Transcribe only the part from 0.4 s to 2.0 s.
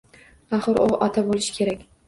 Axir u ota bo`lishi kerak